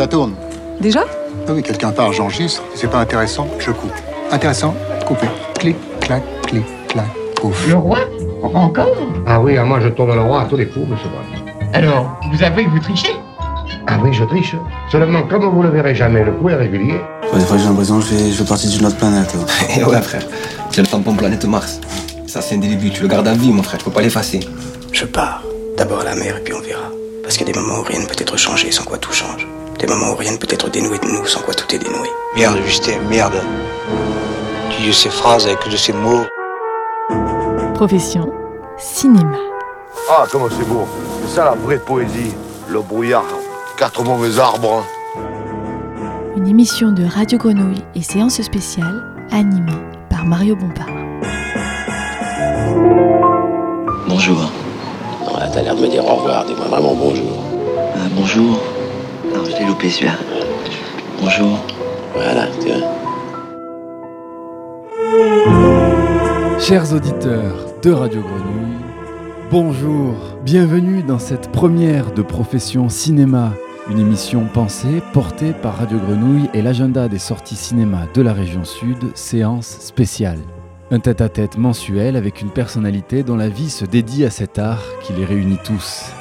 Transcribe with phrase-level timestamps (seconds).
[0.00, 0.32] Ça tourne.
[0.80, 1.04] Déjà
[1.46, 2.62] Ah oui, quelqu'un part, j'enregistre.
[2.74, 3.92] C'est pas intéressant, je coupe.
[4.32, 4.74] Intéressant,
[5.06, 5.26] coupé.
[5.58, 7.04] Clic, clac, clic, clac,
[7.36, 7.68] pouf.
[7.68, 7.98] Le roi
[8.42, 8.88] Encore
[9.26, 11.74] Ah oui, ah, moi je tourne le roi à tous les coups, monsieur Bond.
[11.74, 13.14] Alors, vous avez que vous trichez
[13.88, 14.56] Ah oui, je triche.
[14.90, 16.98] Seulement, comme vous le verrez jamais, le coup est régulier.
[17.30, 19.36] Ouais, des fois, j'ai l'impression que je fais, je fais partie d'une autre planète.
[19.78, 20.22] Et ouais, frère,
[20.72, 21.78] j'ai le tampon planète Mars.
[22.26, 24.40] Ça, c'est un début, tu le gardes à vie, mon frère, tu peux pas l'effacer.
[24.92, 25.42] Je pars.
[25.76, 26.88] D'abord à la mer et puis on verra.
[27.22, 29.12] Parce qu'il y a des moments où rien ne peut être changé sans quoi tout
[29.12, 29.46] change.
[29.80, 32.10] Des moments où rien ne peut être dénoué de nous sans quoi tout est dénoué.
[32.36, 33.40] Merde, Justin, merde.
[34.70, 36.26] Tu dis ces phrases avec de ces mots.
[37.74, 38.30] Profession
[38.76, 39.38] cinéma.
[40.10, 40.86] Ah, comment c'est beau.
[41.22, 42.34] C'est ça la vraie poésie.
[42.68, 43.24] Le brouillard,
[43.78, 44.84] quatre mauvais arbres.
[46.36, 50.88] Une émission de Radio Grenouille et séance spéciale animée par Mario Bompard.
[54.06, 54.52] Bonjour.
[55.38, 56.44] Là, t'as l'air de me dire au revoir.
[56.44, 57.42] Dis-moi vraiment bonjour.
[57.94, 58.60] Ah, bonjour.
[59.66, 60.14] Loupé celui-là.
[61.20, 61.58] Bonjour.
[62.14, 63.00] Voilà, tu vois.
[66.58, 68.78] Chers auditeurs de Radio Grenouille,
[69.50, 73.52] bonjour, bienvenue dans cette première de Profession Cinéma,
[73.90, 78.64] une émission pensée, portée par Radio Grenouille et l'agenda des sorties cinéma de la région
[78.64, 80.38] sud, séance spéciale.
[80.90, 85.12] Un tête-à-tête mensuel avec une personnalité dont la vie se dédie à cet art qui
[85.12, 86.12] les réunit tous.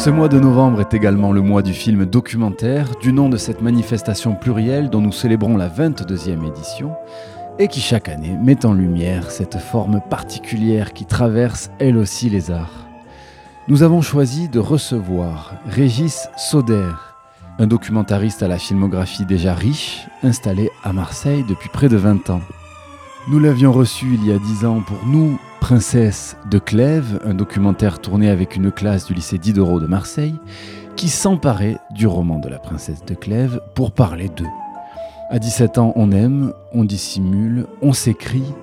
[0.00, 3.60] Ce mois de novembre est également le mois du film documentaire, du nom de cette
[3.60, 6.94] manifestation plurielle dont nous célébrons la 22e édition,
[7.58, 12.50] et qui chaque année met en lumière cette forme particulière qui traverse elle aussi les
[12.50, 12.86] arts.
[13.68, 16.92] Nous avons choisi de recevoir Régis Sauder,
[17.58, 22.40] un documentariste à la filmographie déjà riche, installé à Marseille depuis près de 20 ans.
[23.28, 28.00] Nous l'avions reçu il y a 10 ans pour nous, Princesse de Clèves, un documentaire
[28.00, 30.34] tourné avec une classe du lycée Diderot de Marseille,
[30.96, 34.48] qui s'emparait du roman de la Princesse de Clèves pour parler d'eux.
[35.28, 38.54] À 17 ans, on aime, on dissimule, on s'écrit.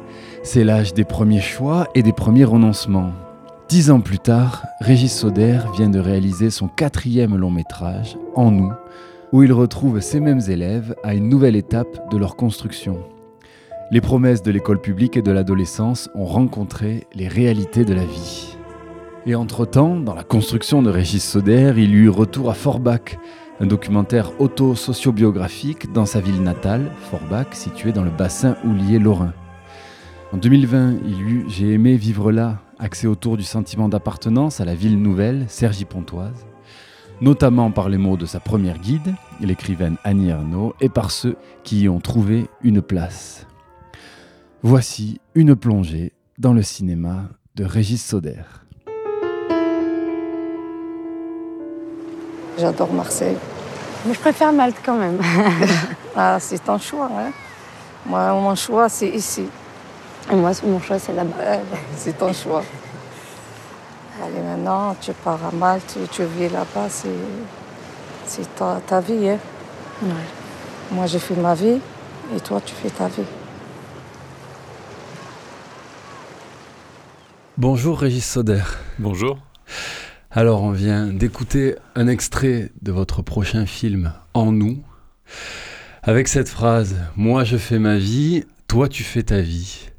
[0.42, 3.12] C'est l'âge des premiers choix et des premiers renoncements.
[3.70, 8.74] Dix ans plus tard, Régis Sauder vient de réaliser son quatrième long métrage, En nous,
[9.32, 12.98] où il retrouve ces mêmes élèves à une nouvelle étape de leur construction.
[13.90, 18.58] Les promesses de l'école publique et de l'adolescence ont rencontré les réalités de la vie.
[19.26, 23.18] Et entre-temps, dans la construction de Régis Sauder, il eut retour à Forbach,
[23.62, 29.32] un documentaire auto-sociobiographique dans sa ville natale, Forbach, située dans le bassin houlier lorrain.
[30.34, 34.76] En 2020, il eut J'ai aimé vivre là, axé autour du sentiment d'appartenance à la
[34.76, 36.46] ville nouvelle, Cergy-Pontoise,
[37.22, 41.84] notamment par les mots de sa première guide, l'écrivaine Annie Ernaux, et par ceux qui
[41.84, 43.47] y ont trouvé une place.
[44.64, 48.42] Voici une plongée dans le cinéma de Régis Sauder.
[52.58, 53.38] J'adore Marseille.
[54.04, 55.20] Mais je préfère Malte quand même.
[56.16, 57.08] ah, c'est ton choix.
[57.16, 57.32] Hein?
[58.08, 59.46] Moi, mon choix, c'est ici.
[60.32, 61.60] Et moi, mon choix, c'est là-bas.
[61.96, 62.64] c'est ton choix.
[64.24, 69.30] Allez, maintenant, tu pars à Malte, tu vis là-bas, c'est ta, ta, vie.
[69.30, 69.40] Hein?
[70.02, 70.10] Ouais.
[70.92, 71.80] Moi, j'ai fait ma vie
[72.36, 73.22] et toi, tu fais ta vie.
[77.60, 78.62] Bonjour Régis Sauder.
[79.00, 79.40] Bonjour.
[80.30, 84.84] Alors on vient d'écouter un extrait de votre prochain film En nous,
[86.04, 89.88] avec cette phrase⁇ Moi je fais ma vie, toi tu fais ta vie⁇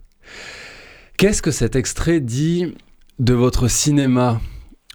[1.17, 2.77] Qu'est-ce que cet extrait dit
[3.19, 4.41] de votre cinéma,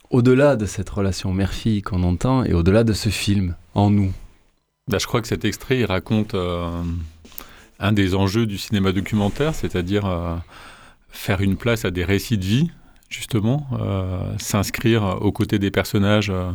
[0.10, 4.14] au-delà de cette relation mère-fille qu'on entend et au-delà de ce film En nous?
[4.88, 6.82] Bah, Je crois que cet extrait il raconte euh,
[7.80, 10.06] un des enjeux du cinéma documentaire, c'est-à-dire...
[10.06, 10.36] Euh,
[11.14, 12.72] faire une place à des récits de vie,
[13.08, 16.52] justement, euh, s'inscrire aux côtés des personnages euh,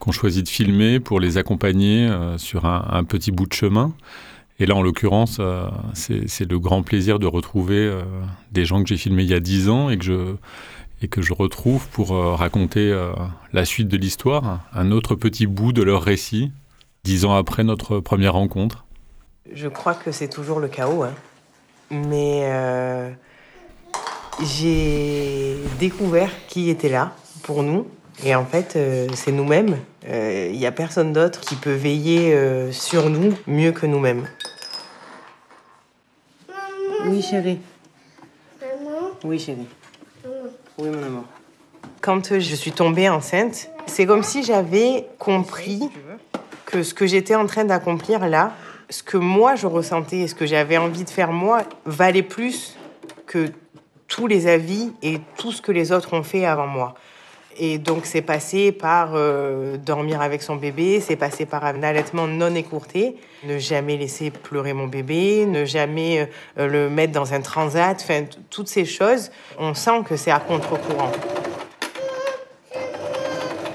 [0.00, 3.94] qu'on choisit de filmer pour les accompagner euh, sur un, petit bout de chemin.
[4.58, 5.40] Et là, en l'occurrence,
[5.94, 7.90] c'est le grand plaisir de retrouver
[8.52, 10.34] des gens que j'ai filmés il y a dix ans et que je,
[11.00, 12.96] et que je retrouve pour raconter
[13.52, 16.52] la suite de l'histoire, un autre petit bout de leur récit,
[17.02, 18.84] dix ans après notre première rencontre.
[19.52, 21.14] Je crois que c'est toujours le chaos, hein.
[21.90, 22.46] mais
[24.40, 27.12] j'ai découvert qui était là
[27.42, 27.86] pour nous.
[28.24, 29.76] Et en fait, euh, c'est nous-mêmes.
[30.04, 34.28] Il euh, n'y a personne d'autre qui peut veiller euh, sur nous mieux que nous-mêmes.
[37.06, 37.58] Oui, chérie.
[38.60, 39.66] Maman Oui, chérie.
[40.24, 40.36] Maman.
[40.78, 41.24] Oui, mon amour.
[42.00, 45.88] Quand je suis tombée enceinte, c'est comme si j'avais compris
[46.66, 48.52] que ce que j'étais en train d'accomplir là,
[48.90, 52.76] ce que moi je ressentais et ce que j'avais envie de faire moi, valait plus
[53.26, 53.50] que
[54.12, 56.92] tous les avis et tout ce que les autres ont fait avant moi.
[57.56, 62.26] Et donc c'est passé par euh, dormir avec son bébé, c'est passé par un allaitement
[62.26, 66.28] non écourté, ne jamais laisser pleurer mon bébé, ne jamais
[66.58, 70.40] euh, le mettre dans un transat, enfin toutes ces choses, on sent que c'est à
[70.40, 71.12] contre-courant.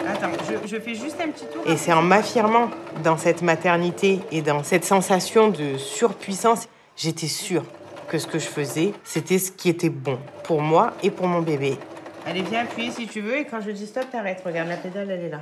[0.08, 1.64] Attends, je, je, fais juste un petit tour.
[1.66, 2.70] Et c'est en m'affirmant
[3.04, 7.64] dans cette maternité et dans cette sensation de surpuissance, j'étais sûre
[8.08, 11.42] que ce que je faisais, c'était ce qui était bon pour moi et pour mon
[11.42, 11.78] bébé.
[12.26, 14.42] Allez, viens appuyer si tu veux, et quand je dis stop, t'arrêtes.
[14.46, 15.42] Regarde, la pédale, elle est là.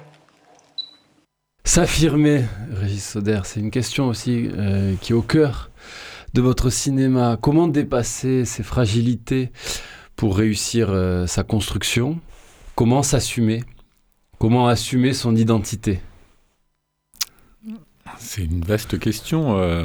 [1.64, 5.72] S'affirmer, Régis Soder, c'est une question aussi euh, qui est au cœur
[6.34, 7.38] de votre cinéma.
[7.42, 9.52] Comment dépasser ces fragilités
[10.16, 12.20] pour réussir euh, sa construction?
[12.76, 13.64] Comment s'assumer?
[14.38, 16.02] Comment assumer son identité?
[18.18, 19.58] C'est une vaste question.
[19.58, 19.84] Euh,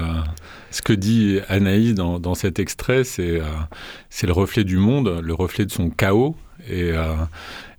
[0.71, 3.45] ce que dit Anaïs dans, dans cet extrait, c'est euh,
[4.23, 6.37] le reflet du monde, le reflet de son chaos.
[6.69, 7.15] Et, euh,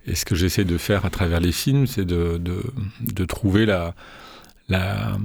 [0.06, 2.62] et ce que j'essaie de faire à travers les films, c'est de, de,
[3.00, 3.94] de, trouver la,
[4.68, 5.16] la,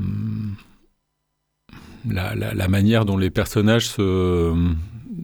[2.08, 4.54] la, la, manière dont les personnages se,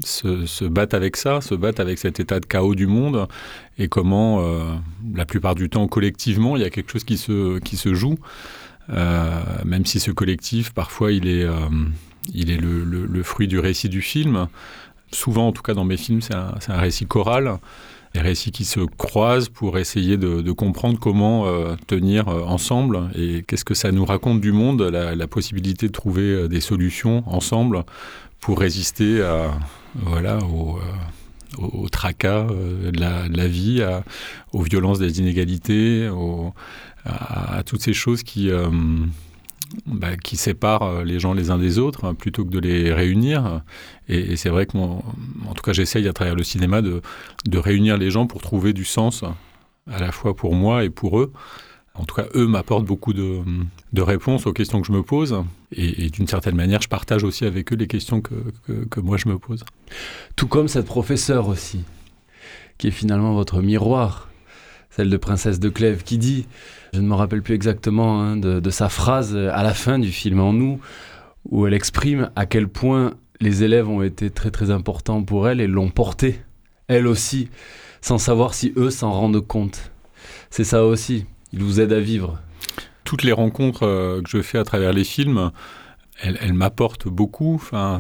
[0.04, 3.28] se, se, battent avec ça, se battent avec cet état de chaos du monde,
[3.78, 4.64] et comment, euh,
[5.14, 8.18] la plupart du temps, collectivement, il y a quelque chose qui se, qui se joue.
[8.90, 11.54] Euh, même si ce collectif, parfois, il est, euh,
[12.34, 14.48] il est le, fruit du récit du film.
[15.12, 17.60] Souvent, en tout cas dans mes films, c'est un, récit choral,
[18.14, 23.66] des récits qui se croisent pour essayer de, comprendre comment euh, tenir ensemble et qu'est-ce
[23.66, 27.84] que ça nous raconte du monde, la, possibilité de trouver des solutions ensemble
[28.40, 29.52] pour résister à,
[29.96, 33.86] voilà, au, tracas de la, vie,
[34.52, 36.54] aux violences des inégalités, aux,
[37.06, 38.70] à, toutes ces choses qui, euh,
[39.86, 43.62] bah, qui séparent les gens les uns des autres hein, plutôt que de les réunir.
[44.08, 45.04] Et, c'est vrai que, mon,
[45.48, 47.02] en tout cas, j'essaye à travers le cinéma de,
[47.46, 49.24] de réunir les gens pour trouver du sens
[49.92, 51.32] à la fois pour moi et pour eux.
[51.96, 53.42] En tout cas, eux m'apportent beaucoup de,
[53.92, 55.44] de, réponses aux questions que je me pose.
[55.72, 58.34] Et, d'une certaine manière, je partage aussi avec eux les questions que,
[58.66, 59.64] que, que moi je me pose.
[60.36, 61.82] Tout comme cette professeure aussi,
[62.80, 64.30] qui est finalement votre miroir,
[64.96, 66.46] celle de Princesse de Clèves, qui dit
[66.94, 70.40] je ne me rappelle plus exactement hein, de, sa phrase à la fin du film
[70.40, 70.80] en nous,
[71.50, 75.60] où elle exprime à quel point les élèves ont été très très importants pour elle
[75.60, 76.40] et l'ont portée,
[76.88, 77.50] elle aussi,
[78.02, 79.92] sans savoir si eux s'en rendent compte.
[80.52, 82.40] C'est ça aussi, il vous aide à vivre.
[83.04, 85.52] Toutes les rencontres euh, que je fais à travers les films,
[86.22, 87.62] elles m'apportent beaucoup.
[87.72, 88.00] À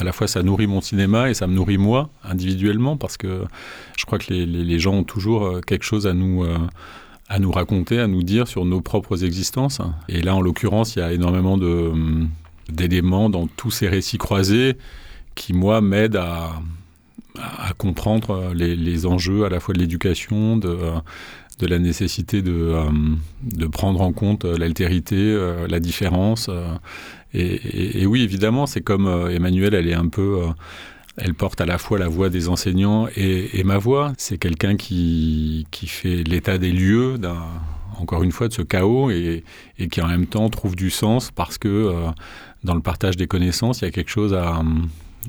[0.00, 3.44] la fois, ça nourrit mon cinéma et ça me nourrit moi individuellement parce que
[3.98, 6.44] je crois que les, gens ont toujours euh, quelque chose à nous.
[6.44, 6.56] Euh,
[7.28, 9.80] à nous raconter, à nous dire sur nos propres existences.
[10.06, 11.90] Et là, en l'occurrence, il y a énormément de,
[12.68, 14.76] d'éléments dans tous ces récits croisés
[15.34, 16.52] qui, moi, m'aident à,
[17.78, 20.76] comprendre les, les enjeux à la fois de l'éducation, de,
[21.62, 22.74] de la nécessité de,
[23.42, 25.36] de prendre en compte l'altérité,
[25.68, 26.50] la différence.
[27.34, 30.42] Et, oui, évidemment, c'est comme Emmanuel, elle est un peu
[31.16, 34.12] elle porte à la fois la voix des enseignants et, ma voix.
[34.18, 37.46] C'est quelqu'un qui, qui fait l'état des lieux d'un
[37.98, 39.44] encore une fois de ce chaos et,
[39.78, 42.10] et qui en même temps trouve du sens parce que euh,
[42.64, 44.62] dans le partage des connaissances il y a quelque chose à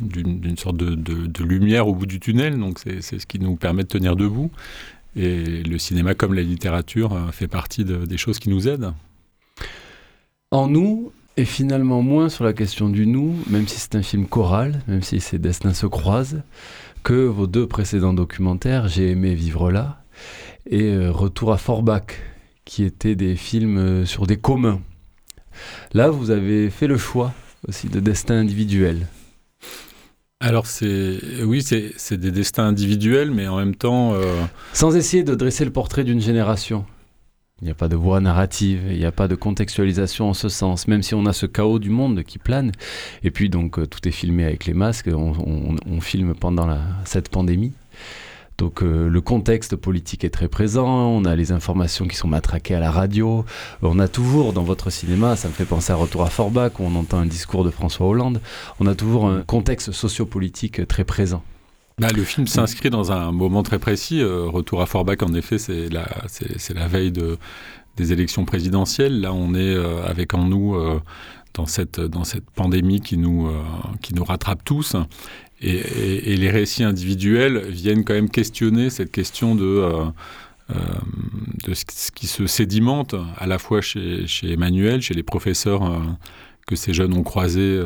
[0.02, 3.56] d'une sorte de, de, de lumière au bout du tunnel donc c'est ce qui nous
[3.58, 4.50] permet de tenir debout
[5.16, 8.94] et le cinéma comme la littérature euh, fait partie de, des choses qui nous aident
[10.54, 14.28] en nous et finalement moins sur la question du nous, même si c'est un film
[14.28, 16.44] choral, même si ses destins se croisent,
[17.04, 20.04] que vos deux précédents documentaires, J'ai aimé vivre là,
[20.70, 22.22] et euh, Retour à Forbach,
[22.66, 24.80] qui étaient des films euh, sur des communs.
[25.94, 27.34] Là, vous avez fait le choix
[27.68, 29.08] aussi de destins individuels.
[30.46, 34.44] Alors c'est oui c'est des destins individuels mais en même temps euh...
[34.74, 36.84] sans essayer de dresser le portrait d'une génération
[37.62, 40.50] Il n'y a pas de voix narrative, il n'y a pas de contextualisation en ce
[40.50, 42.74] sens, même si on a ce chaos du monde qui plane.
[43.24, 46.68] Et puis donc euh, tout est filmé avec les masques, on, on, on filme pendant
[46.68, 47.72] la, cette pandémie.
[48.58, 52.76] Donc euh, le contexte politique est très présent, on a les informations qui sont matraquées
[52.76, 53.46] à la radio,
[53.82, 56.84] on a toujours dans votre cinéma, ça me fait penser à Retour à Forbach, où
[56.84, 58.42] on entend un discours de François Hollande,
[58.80, 61.44] on a toujours un contexte sociopolitique très présent.
[62.00, 64.22] Le film s'inscrit dans un moment très précis.
[64.22, 67.38] Euh, Retour à Forbach, en effet, c'est la, veille de,
[67.98, 69.22] des élections présidentielles.
[69.22, 70.76] Là, on est euh, avec en nous
[71.54, 72.02] dans, cette,
[72.56, 73.48] pandémie qui nous
[74.26, 74.96] rattrape tous.
[75.64, 80.06] Et, les récits individuels viennent quand même questionner cette question de, euh,
[80.72, 85.84] euh, ce qui se sédimente à la fois chez, Emmanuel, chez les professeurs.
[85.84, 86.00] Euh,
[86.66, 87.78] que ces jeunes ont croisé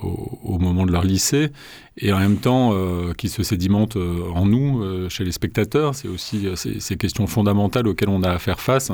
[0.00, 1.50] au, moment de leur lycée,
[1.98, 2.74] et en même temps
[3.18, 3.98] qui se sédimentent
[4.34, 5.94] en nous, chez les spectateurs.
[5.94, 8.90] C'est aussi ces, questions fondamentales auxquelles on a à faire face,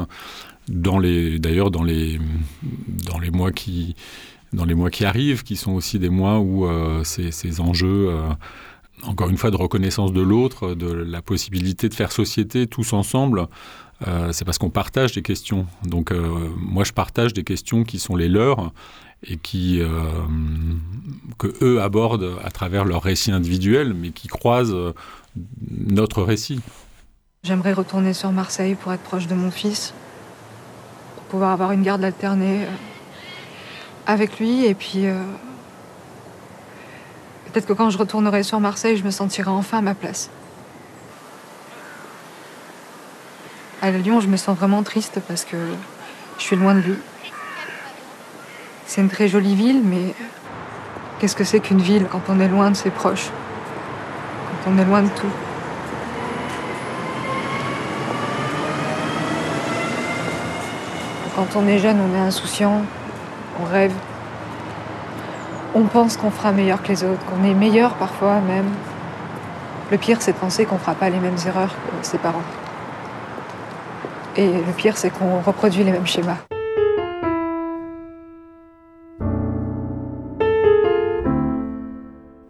[0.69, 2.19] dans les, d'ailleurs dans les,
[3.05, 3.95] dans les mois qui
[4.57, 6.67] dans les mois qui arrivent, qui sont aussi des mois où
[7.05, 8.11] ces, ces, enjeux
[9.05, 13.47] encore une fois, de reconnaissance de l'autre, de la possibilité de faire société tous ensemble,
[14.07, 15.67] euh, c'est parce qu'on partage des questions.
[15.85, 18.73] Donc euh, moi, je partage des questions qui sont les leurs
[19.23, 19.89] et qui euh,
[21.39, 24.77] que eux abordent à travers leur récit individuel, mais qui croisent
[25.71, 26.61] notre récit.
[27.43, 29.95] J'aimerais retourner sur Marseille pour être proche de mon fils,
[31.15, 32.67] pour pouvoir avoir une garde alternée
[34.07, 35.07] avec lui et puis
[37.57, 40.29] Peut-être que quand je retournerai sur Marseille, je me sentirai enfin à ma place.
[43.81, 45.57] À Lyon, je me sens vraiment triste parce que
[46.37, 46.97] je suis loin de lui.
[48.85, 50.15] C'est une très jolie ville, mais
[51.19, 53.31] qu'est-ce que c'est qu'une ville quand on est loin de ses proches?
[54.65, 55.33] Quand on est loin de tout?
[61.37, 62.83] Quand on est jeune, on est insouciant,
[63.61, 63.93] on rêve,
[65.75, 68.69] on pense qu'on fera meilleur que les autres, qu'on est meilleur parfois même.
[69.91, 72.43] Le pire, c'est de penser qu'on ne fera pas les mêmes erreurs que ses parents.
[74.37, 76.39] Et le pire, c'est qu'on reproduit les mêmes schémas.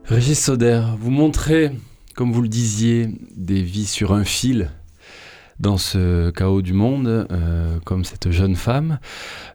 [0.04, 1.72] Régis Soder, vous montrez,
[2.14, 4.70] comme vous le disiez, des vies sur un fil
[5.60, 8.98] dans ce chaos du monde, euh, comme cette jeune femme.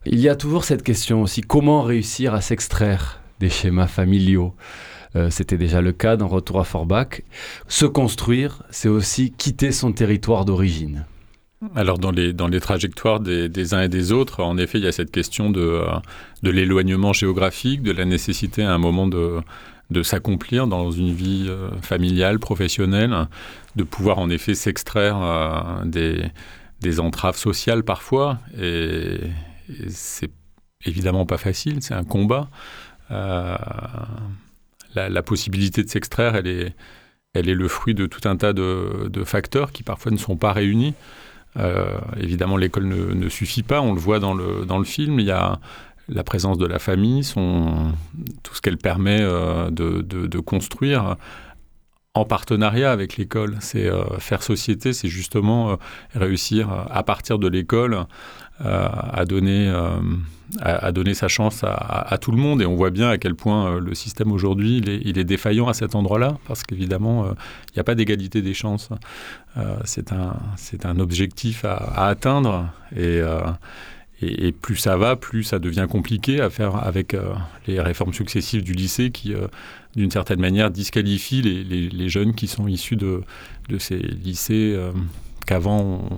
[0.06, 4.54] Il y a toujours cette question aussi, comment réussir à s'extraire des schémas familiaux?
[5.14, 7.22] Euh, c'était déjà le cas dans Retour à Forbach.
[7.68, 11.04] Se construire, c'est aussi quitter son territoire d'origine.
[11.76, 14.88] Alors dans les, dans les trajectoires des, uns et des autres, en effet, il y
[14.88, 15.86] a cette question de, euh,
[16.42, 19.40] de l'éloignement géographique, de la nécessité à un moment de,
[19.90, 23.28] de s'accomplir dans une vie euh, familiale, professionnelle,
[23.76, 26.24] de pouvoir en effet s'extraire des,
[26.82, 28.38] des entraves sociales parfois.
[28.60, 29.18] Et,
[29.88, 30.30] c'est
[30.84, 32.48] évidemment pas facile, c'est un combat.
[33.10, 33.56] Euh,
[34.94, 36.74] la, possibilité de s'extraire, elle est,
[37.32, 40.52] elle est le fruit de tout un tas de, facteurs qui parfois ne sont pas
[40.52, 40.94] réunis.
[41.58, 45.20] Euh, évidemment, l'école ne, suffit pas, on le voit dans le, dans le film.
[45.20, 45.60] Il y a
[46.12, 47.22] la présence de la famille,
[48.42, 51.16] tout ce qu'elle permet euh, de, construire
[52.14, 53.56] en partenariat avec l'école.
[53.60, 55.78] C'est faire société, c'est justement
[56.14, 58.06] réussir à partir de l'école
[60.60, 62.62] à donner sa chance à, tout le monde.
[62.62, 65.74] Et on voit bien à quel point euh, le système aujourd'hui, il est, défaillant à
[65.74, 67.32] cet endroit-là, parce qu'évidemment, euh,
[67.70, 68.90] il n'y a pas d'égalité des chances.
[69.56, 72.68] Euh, c'est un, objectif à, atteindre.
[74.22, 77.16] Et, plus ça va, plus ça devient compliqué à faire avec
[77.66, 79.34] les réformes successives du lycée qui,
[79.96, 83.22] d'une certaine manière, disqualifient les, jeunes qui sont issus de,
[83.78, 84.78] ces lycées
[85.46, 86.08] qu'avant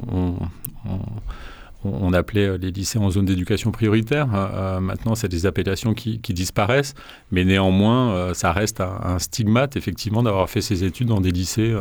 [1.84, 4.34] on appelait euh, les lycées en zone d'éducation prioritaire.
[4.34, 6.94] Euh, euh, maintenant, c'est des appellations qui, disparaissent,
[7.30, 11.74] mais néanmoins, ça reste un, stigmate, effectivement, d'avoir fait ses études dans des lycées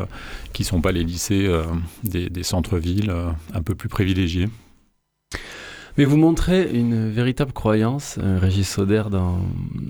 [0.52, 1.50] qui ne sont pas les lycées
[2.04, 3.12] des, centres-villes
[3.54, 4.48] un peu plus privilégiés.
[5.98, 9.38] Mais vous montrez une véritable croyance, Régis Soder, dans...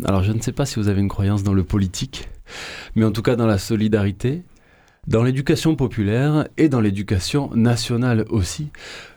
[0.03, 2.27] Alors, je ne sais pas si vous avez une croyance dans le politique,
[2.95, 4.43] mais en tout cas dans la solidarité,
[5.07, 8.67] dans l'éducation populaire et dans l'éducation nationale aussi.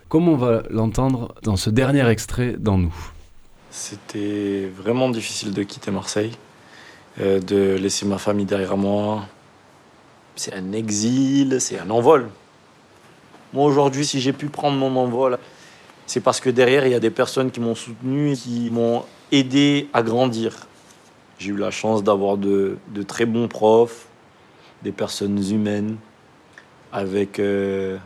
[0.09, 2.95] Comme on va l'entendre dans ce dernier extrait dans Nous?
[3.73, 6.33] C'était vraiment difficile de quitter Marseille,
[7.21, 9.27] euh, de laisser ma famille derrière moi.
[10.37, 12.29] C'est un exil, c'est un envol.
[13.53, 15.39] Moi aujourd'hui, si j'ai pu prendre mon envol,
[16.07, 19.89] c'est parce que derrière, il y a des personnes qui m'ont soutenu qui m'ont aidé
[19.93, 20.67] à grandir.
[21.39, 24.07] J'ai eu la chance d'avoir de, très bons profs,
[24.83, 25.97] des personnes humaines,
[26.93, 27.99] avec euh,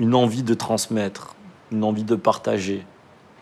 [0.00, 1.36] une envie de transmettre,
[1.70, 2.84] une envie de partager,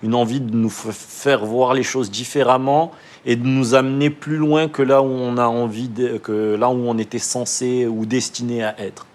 [0.02, 2.90] une envie de nous faire voir les choses différemment
[3.24, 5.88] et de nous amener plus loin que là où on a envie,
[6.22, 9.06] que là où on était censé ou destiné à être.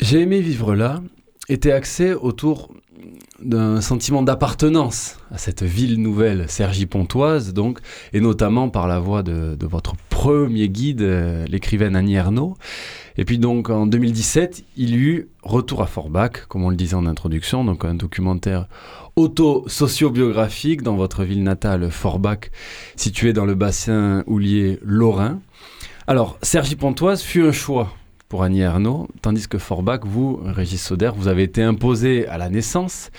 [0.00, 1.00] J'ai aimé vivre là
[1.48, 2.70] était axé autour
[3.42, 7.78] d'un sentiment d'appartenance à cette ville nouvelle, Sergi Pontoise, donc,
[8.12, 12.56] et notamment par la voix de, de votre premier guide, euh, l'écrivaine Annie Ernaux.
[13.16, 16.94] Et puis donc en 2017, il y eut Retour à Forbach, comme on le disait
[16.94, 18.68] en introduction, donc un documentaire
[19.16, 22.50] auto-sociobiographique dans votre ville natale, Forbach,
[22.96, 25.40] située dans le bassin houlier lorrain.
[26.06, 27.92] Alors, Sergi Pontoise fut un choix
[28.28, 32.50] pour Annie Ernaux, tandis que Forbach, vous, Régis Soder, vous avez été imposé à la
[32.50, 33.10] naissance.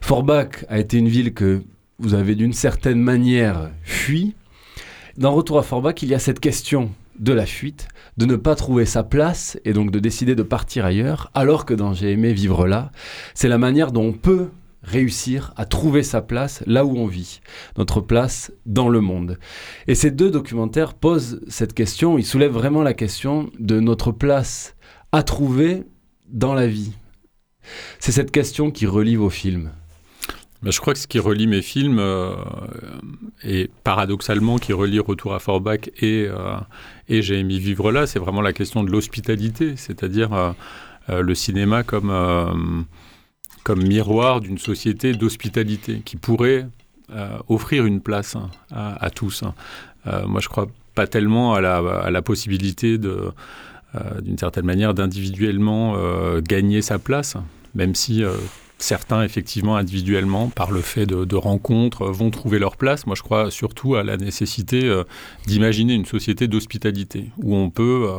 [0.00, 1.62] Forbach a été une ville que
[1.98, 4.34] vous avez d'une certaine manière fui.
[5.18, 8.54] Dans Retour à Forbach, il y a cette question de la fuite, de ne pas
[8.54, 12.32] trouver sa place et donc de décider de partir ailleurs, alors que dans J'ai aimé
[12.32, 12.90] vivre là,
[13.34, 14.48] c'est la manière dont on peut
[14.86, 17.40] réussir à trouver sa place là où on vit,
[17.76, 19.38] notre place dans le monde.
[19.88, 24.76] Et ces deux documentaires posent cette question, ils soulèvent vraiment la question de notre place
[25.12, 25.84] à trouver
[26.28, 26.92] dans la vie.
[27.98, 29.70] C'est cette question qui relie vos films.
[30.62, 32.34] Ben, je crois que ce qui relie mes films, euh,
[33.42, 36.56] et paradoxalement qui relie Retour à Forbach et, euh,
[37.08, 41.82] et J'ai aimé vivre là, c'est vraiment la question de l'hospitalité, c'est-à-dire euh, le cinéma
[41.82, 42.86] comme
[43.66, 46.68] comme miroir d'une société d'hospitalité qui pourrait
[47.10, 49.42] euh, offrir une place hein, à, tous.
[49.42, 49.54] Hein.
[50.06, 53.32] Euh, moi, je crois pas tellement à la, possibilité de,
[53.96, 55.96] euh, d'une certaine manière, d'individuellement
[56.42, 57.36] gagner sa place,
[57.74, 58.22] même si
[58.78, 63.04] certains, effectivement, individuellement, par le fait de, de, rencontres, vont trouver leur place.
[63.04, 65.02] Moi, je crois surtout à la nécessité
[65.48, 68.10] d'imaginer une société d'hospitalité où on peut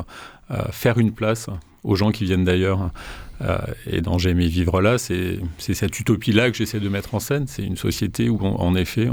[0.72, 1.48] faire une place
[1.86, 2.92] aux gens qui viennent d'ailleurs.
[3.42, 7.20] Euh, et dans J'ai aimé vivre là, c'est cette utopie-là que j'essaie de mettre en
[7.20, 7.46] scène.
[7.48, 9.10] C'est une société où, en effet,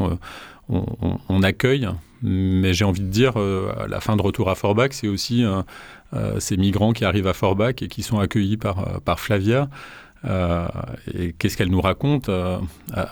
[0.68, 1.88] on, accueille,
[2.22, 5.44] mais j'ai envie de dire, euh, à la fin de Retour à Forbach, c'est aussi
[5.44, 9.68] euh, ces migrants qui arrivent à Forbach et qui sont accueillis par, par Flavia.
[11.12, 12.60] et qu'est-ce qu'elle nous raconte à,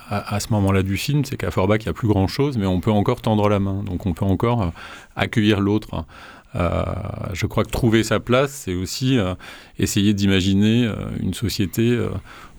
[0.09, 2.81] à, ce moment-là du film C'est qu'à Forbach, il n'y a plus grand-chose, mais on
[2.81, 3.83] peut encore tendre la main.
[3.83, 4.73] Donc on peut encore
[5.15, 6.07] accueillir l'autre.
[6.55, 6.85] Euh,
[7.33, 9.35] je crois que trouver sa place, c'est aussi euh,
[9.79, 11.99] essayer d'imaginer euh, une société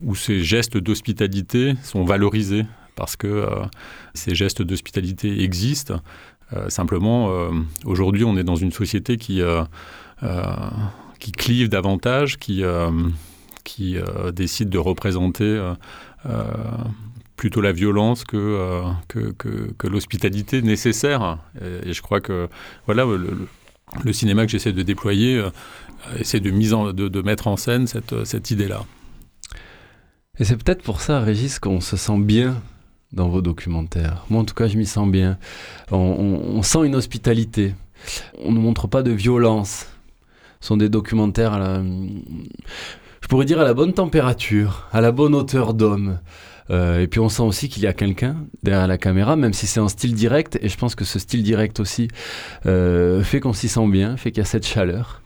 [0.01, 3.47] où ces gestes d'hospitalité sont valorisés parce que
[4.13, 5.99] ces gestes d'hospitalité existent.
[6.67, 7.31] simplement,
[7.85, 9.41] aujourd'hui, on est dans une société qui,
[11.19, 12.63] qui clive davantage, qui,
[13.63, 13.97] qui
[14.31, 15.73] décide de représenter
[17.35, 21.39] plutôt la violence que, que, l'hospitalité nécessaire.
[21.83, 22.47] Et, je crois que
[22.85, 23.47] voilà, le
[24.11, 25.49] cinéma que j'essaie de déployer euh,
[26.19, 28.85] essaie de, mettre en scène cette, cette idée-là.
[30.39, 32.61] Et c'est peut-être pour ça, Régis, qu'on se sent bien
[33.11, 34.25] dans vos documentaires.
[34.29, 35.37] Moi, en tout cas, je m'y sens bien.
[35.91, 37.75] On, sent une hospitalité.
[38.43, 39.87] On ne montre pas de violence.
[40.59, 41.83] Ce sont des documentaires à la,
[43.21, 46.19] je pourrais dire à la bonne température, à la bonne hauteur d'homme.
[46.69, 49.67] Euh, et puis on sent aussi qu'il y a quelqu'un derrière la caméra, même si
[49.67, 50.57] c'est en style direct.
[50.61, 52.07] Et je pense que ce style direct aussi
[52.65, 55.21] euh, fait qu'on s'y sent bien, fait qu'il y a cette chaleur.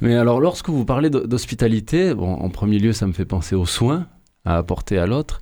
[0.00, 3.66] Mais alors lorsque vous parlez d'hospitalité, bon, en premier lieu, ça me fait penser aux
[3.66, 4.06] soins
[4.44, 5.40] à apporter à l'autre.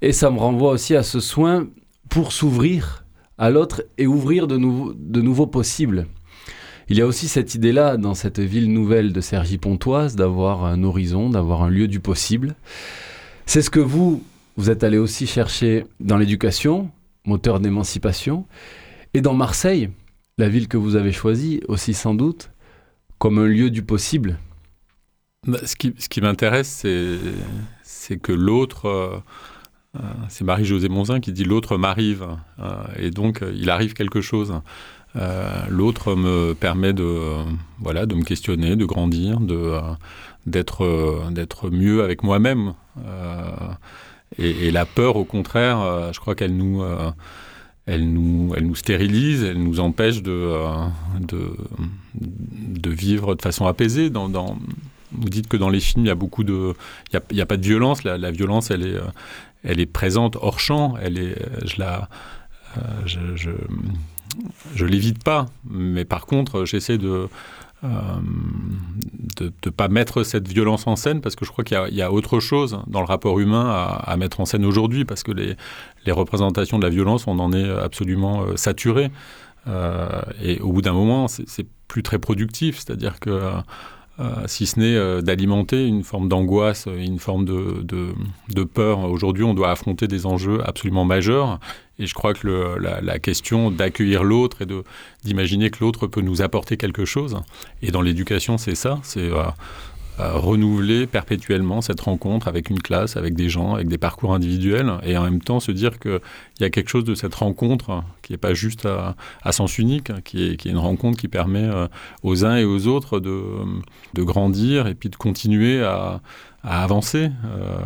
[0.00, 1.66] Et ça me renvoie aussi à ce soin
[2.08, 3.04] pour s'ouvrir
[3.38, 6.06] à l'autre et ouvrir de, de nouveaux possibles.
[6.88, 10.82] Il y a aussi cette idée-là dans cette ville nouvelle de Sergi Pontoise d'avoir un
[10.82, 12.54] horizon, d'avoir un lieu du possible.
[13.46, 14.22] C'est ce que vous,
[14.56, 16.90] vous êtes allé aussi chercher dans l'éducation,
[17.24, 18.46] moteur d'émancipation,
[19.14, 19.90] et dans Marseille,
[20.38, 22.50] la ville que vous avez choisie aussi sans doute,
[23.18, 24.38] comme un lieu du possible.
[25.46, 26.86] Bah, ce qui, m'intéresse,
[27.82, 29.18] c'est que l'autre, euh,
[29.96, 32.26] euh, c'est Marie-Josée Monzin qui dit l'autre m'arrive,
[32.60, 34.54] euh, et donc il arrive quelque chose.
[35.68, 37.44] l'autre me permet de,
[37.80, 39.78] voilà, de me questionner, de grandir, de,
[40.46, 42.74] d'être, d'être mieux avec moi-même.
[44.38, 47.10] Et, la peur, au contraire, euh, je crois qu'elle nous, euh,
[47.86, 50.88] elle nous, elle nous stérilise, elle nous empêche de, euh,
[51.20, 54.10] de, vivre de façon apaisée.
[55.14, 56.74] Vous dites que dans les films, il y a de,
[57.32, 58.04] n'y a, pas de violence.
[58.04, 58.98] La, violence, elle est,
[59.62, 60.94] elle est présente hors champ.
[61.02, 62.08] Elle est, je la,
[63.04, 63.18] je,
[64.74, 65.46] je, l'évite pas.
[65.68, 67.28] Mais par contre, j'essaie de
[67.82, 72.12] de ne pas mettre cette violence en scène parce que je crois qu'il y, a
[72.12, 73.70] autre chose dans le rapport humain
[74.04, 75.56] à, mettre en scène aujourd'hui parce que les,
[76.06, 79.10] les, représentations de la violence, on en est absolument euh, saturé.
[79.68, 83.52] Euh, et au bout d'un moment, c'est plus très productif, c'est-à-dire que euh,
[84.46, 89.00] si ce n'est euh, d'alimenter une forme d'angoisse, une forme de, de, peur.
[89.10, 91.58] Aujourd'hui, on doit affronter des enjeux absolument majeurs.
[91.98, 94.66] Et je crois que la, question d'accueillir l'autre et
[95.24, 97.36] d'imaginer que l'autre peut nous apporter quelque chose.
[97.80, 99.00] Et dans l'éducation, c'est ça.
[99.16, 99.44] Euh,
[100.18, 105.16] renouveler perpétuellement cette rencontre avec une classe, avec des gens, avec des parcours individuels, et
[105.16, 106.20] en même temps se dire qu'il
[106.60, 110.50] y a quelque chose de cette rencontre qui n'est pas juste à, sens unique, qui
[110.50, 111.88] est, qui est, une rencontre qui permet euh,
[112.22, 113.42] aux uns et aux autres de,
[114.14, 116.20] de grandir et puis de continuer à,
[116.62, 117.76] avancer, euh,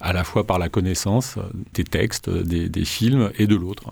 [0.00, 1.36] à la fois par la connaissance
[1.74, 3.90] des textes, des films et de l'autre.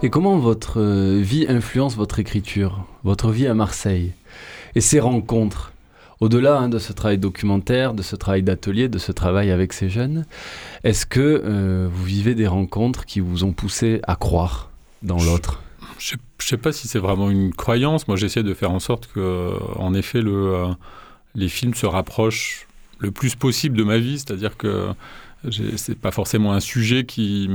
[0.00, 4.12] Et comment votre vie influence votre écriture, votre vie à Marseille
[4.76, 5.72] et ces rencontres?
[6.20, 9.88] Au-delà hein, de ce travail documentaire, de ce travail d'atelier, de ce travail avec ces
[9.88, 10.24] jeunes,
[10.84, 14.70] est-ce que euh, vous vivez des rencontres qui vous ont poussé à croire
[15.02, 15.62] dans l'autre?
[15.98, 18.06] Je ne sais pas si c'est vraiment une croyance.
[18.06, 20.66] Moi, j'essaie de faire en sorte que, en effet, le, euh,
[21.34, 22.67] les films se rapprochent
[22.98, 24.18] le plus possible de ma vie.
[24.18, 24.88] C'est-à-dire que
[25.76, 27.48] c'est pas forcément un sujet qui,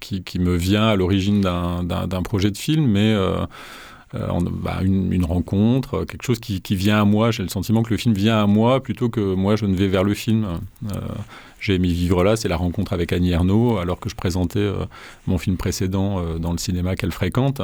[0.00, 3.46] qui, me vient à l'origine d'un projet de film, mais euh,
[4.14, 4.28] euh,
[4.62, 7.30] bah, une, une, rencontre, quelque chose qui, qui vient à moi.
[7.30, 9.88] J'ai le sentiment que le film vient à moi plutôt que moi je ne vais
[9.88, 10.60] vers le film.
[10.92, 10.98] Euh,
[11.60, 14.84] j'ai aimé vivre là, c'est la rencontre avec Annie Ernaux, alors que je présentais euh,
[15.26, 17.60] mon film précédent euh, dans le cinéma qu'elle fréquente.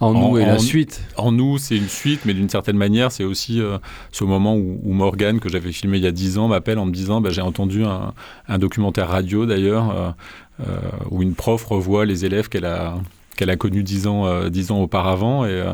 [0.00, 1.02] En, nous et la suite.
[1.16, 3.78] En nous, c'est une suite, mais d'une certaine manière, c'est aussi euh,
[4.12, 6.86] ce moment où, où Morgane, que j'avais filmé il y a dix ans, m'appelle en
[6.86, 8.12] me disant bah, J'ai entendu un,
[8.48, 10.14] un, documentaire radio d'ailleurs,
[11.10, 12.96] où une prof revoit les élèves qu'elle a,
[13.38, 15.46] qu'elle a connus dix ans, dix ans auparavant.
[15.46, 15.64] Et,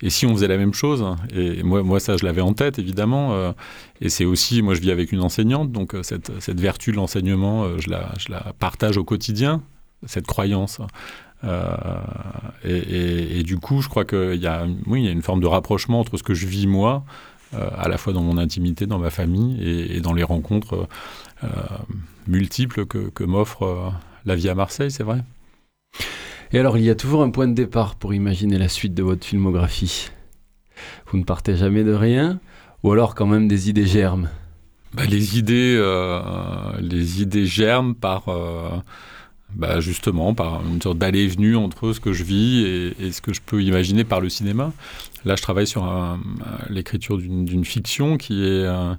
[0.00, 3.32] et si on faisait la même chose Et moi, ça, je l'avais en tête, évidemment.
[3.32, 3.52] Euh,
[4.00, 7.64] et c'est aussi, moi, je vis avec une enseignante, donc euh, cette, vertu de l'enseignement,
[7.64, 9.62] euh, je, la, partage au quotidien,
[10.06, 10.80] cette croyance.
[11.44, 11.72] Euh,
[12.64, 16.00] et, du coup, je crois qu'il y, a, oui, y a une forme de rapprochement
[16.00, 17.04] entre ce que je vis moi,
[17.54, 20.88] euh, à la fois dans mon intimité, dans ma famille, et, dans les rencontres
[21.42, 21.48] euh,
[22.28, 23.92] multiples que m'offre
[24.26, 25.24] la vie à Marseille, c'est vrai.
[26.52, 29.02] Et alors, il y a toujours un point de départ pour imaginer la suite de
[29.02, 30.10] votre filmographie.
[31.06, 32.40] Vous ne partez jamais de rien,
[32.82, 34.28] ou alors quand même des idées germent?
[34.94, 36.20] Bah, Les idées, euh,
[36.80, 38.70] les idées germent par, euh,
[39.54, 43.34] bah, justement, par une sorte d'aller-venue entre ce que je vis et, et, ce que
[43.34, 44.72] je peux imaginer par le cinéma.
[45.26, 45.86] Là, je travaille sur
[46.70, 48.94] l'écriture d'une fiction qui est euh,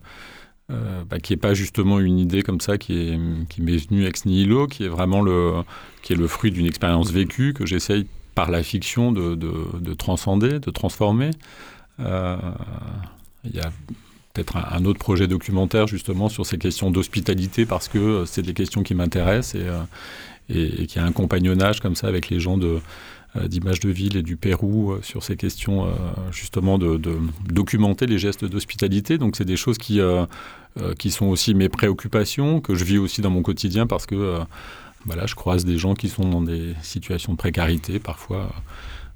[0.71, 4.05] euh, bah, qui n'est pas justement une idée comme ça qui est qui m'est venue
[4.05, 5.63] ex nihilo, qui est vraiment le
[6.01, 9.51] qui est le fruit d'une expérience vécue que j'essaye par la fiction de, de,
[9.81, 11.31] de, transcender, de transformer.
[11.99, 12.37] Euh,
[13.43, 13.69] il y a
[14.33, 18.81] peut-être un, autre projet documentaire justement sur ces questions d'hospitalité parce que c'est des questions
[18.83, 19.81] qui m'intéressent et, euh,
[20.49, 22.79] et, et qui a un compagnonnage comme ça avec les gens de
[23.35, 25.91] euh, d'images de ville et du Pérou euh, sur ces questions euh,
[26.31, 26.99] justement de,
[27.47, 29.19] documenter les gestes d'hospitalité.
[29.19, 30.25] Donc c'est des choses qui, euh,
[30.77, 34.15] euh, qui sont aussi mes préoccupations, que je vis aussi dans mon quotidien parce que
[34.15, 34.39] euh,
[35.05, 37.99] voilà, je croise des gens qui sont dans des situations de précarité.
[37.99, 38.51] Parfois,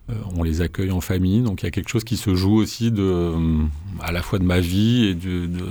[0.10, 1.42] euh, on les accueille en famille.
[1.42, 3.34] Donc il y a quelque chose qui se joue aussi de,
[4.02, 5.66] à la fois de ma vie et de, de,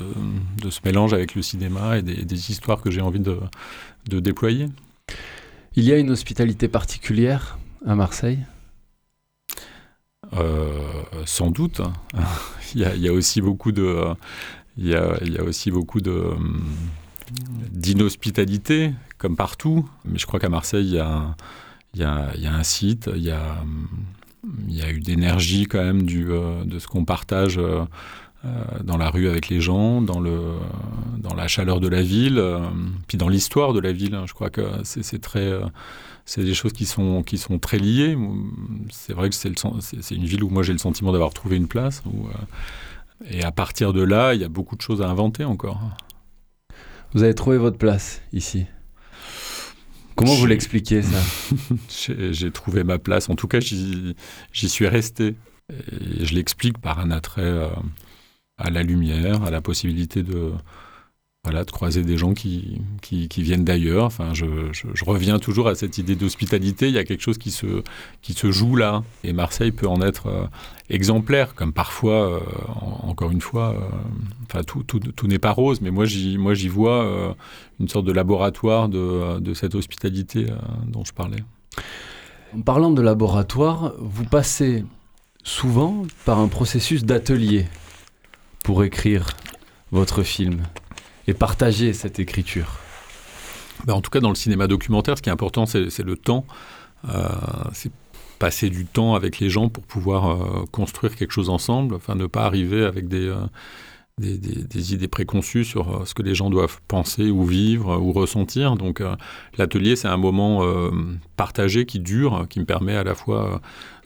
[0.62, 3.38] de ce mélange avec le cinéma et des, des histoires que j'ai envie de,
[4.08, 4.68] de déployer.
[5.74, 8.38] Il y a une hospitalité particulière à Marseille?
[10.34, 10.80] Euh,
[11.26, 11.80] Sans doute.
[12.74, 14.14] il, y a, il y a aussi beaucoup de,
[14.76, 16.30] il y a, aussi beaucoup de
[17.70, 19.88] d'inhospitalité, comme partout.
[20.04, 21.34] Mais je crois qu'à Marseille, il y, a,
[21.94, 27.58] un site, il y a, eu d'énergie quand même euh, de ce qu'on partage
[28.44, 32.58] euh, dans la rue avec les gens, dans, la chaleur de la ville, euh,
[33.06, 34.16] puis dans l'histoire de la ville.
[34.16, 34.24] Hein.
[34.26, 35.36] Je crois que c'est.
[35.36, 35.68] Euh,
[36.36, 37.22] des choses qui sont,
[37.60, 38.16] très liées.
[38.90, 42.02] C'est vrai que c'est une ville où moi j'ai le sentiment d'avoir trouvé une place.
[42.06, 42.10] Euh,
[43.30, 45.80] et à partir de là, il y a beaucoup de choses à inventer encore.
[47.14, 48.66] Vous avez trouvé votre place ici
[50.14, 51.18] Comment vous l'expliquez ça?
[52.32, 53.28] J'ai trouvé ma place.
[53.28, 54.14] En tout cas, j'y
[54.68, 55.36] suis resté.
[55.70, 57.68] Et je l'explique par un attrait euh,
[58.58, 60.52] à la lumière, à la possibilité de,
[61.44, 62.80] voilà, de croiser des gens qui,
[63.36, 64.04] viennent d'ailleurs.
[64.04, 64.44] Enfin, je,
[65.04, 66.86] reviens toujours à cette idée d'hospitalité.
[66.86, 69.02] Il y a quelque chose qui se, joue là.
[69.24, 70.44] Et Marseille peut en être euh,
[70.88, 72.40] exemplaire, comme parfois, euh,
[72.80, 73.80] en, encore une fois, euh,
[74.44, 77.34] enfin, tout, n'est pas rose, mais moi, j'y vois euh,
[77.80, 80.46] une sorte de laboratoire de, cette hospitalité
[80.86, 81.42] dont je parlais.
[82.56, 84.84] En parlant de laboratoire, vous passez
[85.42, 87.66] souvent par un processus d'atelier
[88.62, 89.26] pour écrire
[89.90, 90.62] votre film
[91.26, 92.78] et partager cette écriture
[93.84, 96.44] ben, En tout cas, dans le cinéma documentaire, ce qui est important, c'est le temps.
[97.08, 97.28] Euh,
[97.72, 97.90] c'est
[98.38, 102.26] passer du temps avec les gens pour pouvoir euh, construire quelque chose ensemble, enfin ne
[102.26, 103.46] pas arriver avec des, euh,
[104.74, 108.74] idées préconçues sur ce que les gens doivent penser ou vivre ou ressentir.
[108.74, 109.00] Donc
[109.58, 110.60] l'atelier, c'est un moment
[111.36, 113.60] partagé qui dure, qui me permet à la fois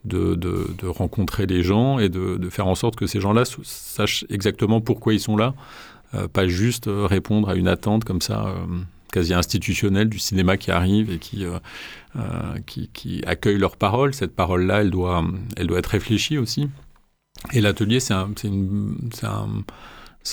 [0.04, 5.12] de, rencontrer les gens et de, faire en sorte que ces gens-là sachent exactement pourquoi
[5.12, 5.54] ils sont là
[6.32, 8.66] pas juste euh, répondre à une attente comme ça, euh,
[9.12, 11.58] quasi institutionnelle du cinéma qui arrive et qui, euh,
[12.16, 14.14] euh, qui, accueille leur parole.
[14.14, 15.24] Cette parole-là, elle doit,
[15.56, 16.68] elle doit être réfléchie aussi.
[17.52, 18.30] Et l'atelier, c'est un,
[19.22, 19.48] un,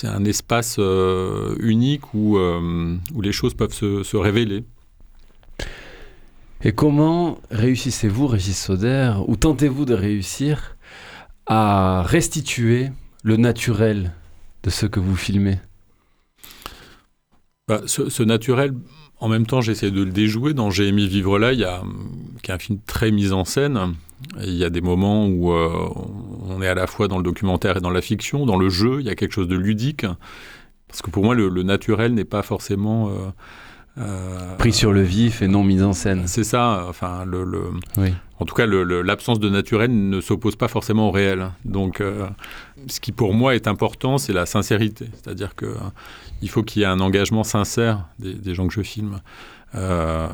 [0.02, 4.64] un espace euh, unique où, euh, où les choses peuvent se, se révéler.
[6.62, 10.76] Et comment réussissez-vous, Régis Soder, ou tentez-vous de réussir
[11.46, 12.90] à restituer
[13.22, 14.12] le naturel
[14.64, 15.58] de ce que vous filmez
[17.68, 18.74] bah, ce, naturel,
[19.20, 20.52] en même temps, j'essaie de le déjouer.
[20.52, 21.82] Dans J'ai aimé vivre là, il y a,
[22.42, 23.94] qui un film très mis en scène.
[24.40, 25.88] Il y a des moments où euh,
[26.48, 29.00] on est à la fois dans le documentaire et dans la fiction, dans le jeu,
[29.00, 30.04] il y a quelque chose de ludique.
[30.88, 33.08] Parce que pour moi, le, le naturel n'est pas forcément...
[33.08, 33.30] Euh,
[33.98, 36.26] euh, Pris sur le vif et non mis en scène.
[36.26, 36.86] C'est ça.
[36.88, 37.62] Enfin, le, le...
[37.96, 38.12] Oui.
[38.40, 41.50] En tout cas, l'absence de naturel ne s'oppose pas forcément au réel.
[41.64, 42.26] Donc, euh,
[42.88, 45.06] ce qui pour moi est important, c'est la sincérité.
[45.14, 45.76] C'est-à-dire que
[46.42, 49.20] il faut qu'il y ait un engagement sincère des, des gens que je filme.
[49.74, 50.28] Euh,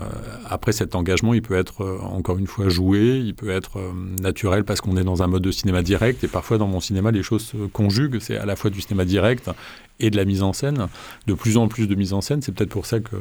[0.48, 3.92] après, cet engagement, il peut être euh, encore une fois joué, il peut être euh,
[4.20, 6.22] naturel parce qu'on est dans un mode de cinéma direct.
[6.24, 8.18] Et parfois, dans mon cinéma, les choses se conjuguent.
[8.20, 9.50] C'est à la fois du cinéma direct
[9.98, 10.88] et de la mise en scène.
[11.26, 12.42] De plus en plus de mise en scène.
[12.42, 13.16] C'est peut-être pour ça que,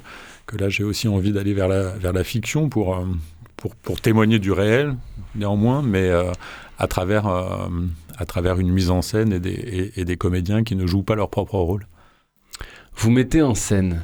[0.45, 3.01] que là, j'ai aussi envie d'aller vers la, vers la fiction pour,
[3.55, 4.95] pour, pour, témoigner du réel,
[5.36, 6.12] néanmoins, mais
[6.77, 10.86] à, travers, à travers une mise en scène et des, et des comédiens qui ne
[10.86, 11.88] jouent pas leur propre rôle.
[12.95, 14.03] Vous mettez en scène